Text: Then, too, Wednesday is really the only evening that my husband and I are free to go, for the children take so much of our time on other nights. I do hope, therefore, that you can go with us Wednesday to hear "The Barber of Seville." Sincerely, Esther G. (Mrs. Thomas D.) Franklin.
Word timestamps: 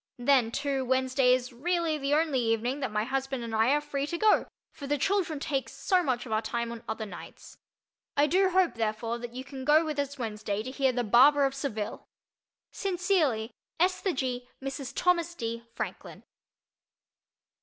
Then, 0.17 0.49
too, 0.49 0.83
Wednesday 0.83 1.31
is 1.35 1.53
really 1.53 1.95
the 1.95 2.15
only 2.15 2.39
evening 2.39 2.79
that 2.79 2.89
my 2.89 3.03
husband 3.03 3.43
and 3.43 3.53
I 3.53 3.69
are 3.69 3.79
free 3.79 4.07
to 4.07 4.17
go, 4.17 4.47
for 4.71 4.87
the 4.87 4.97
children 4.97 5.39
take 5.39 5.69
so 5.69 6.01
much 6.01 6.25
of 6.25 6.31
our 6.31 6.41
time 6.41 6.71
on 6.71 6.83
other 6.89 7.05
nights. 7.05 7.59
I 8.17 8.25
do 8.25 8.49
hope, 8.49 8.73
therefore, 8.73 9.19
that 9.19 9.35
you 9.35 9.43
can 9.43 9.63
go 9.63 9.85
with 9.85 9.99
us 9.99 10.17
Wednesday 10.17 10.63
to 10.63 10.71
hear 10.71 10.91
"The 10.91 11.03
Barber 11.03 11.45
of 11.45 11.53
Seville." 11.53 12.03
Sincerely, 12.71 13.51
Esther 13.79 14.13
G. 14.13 14.49
(Mrs. 14.59 14.91
Thomas 14.95 15.35
D.) 15.35 15.67
Franklin. 15.75 16.23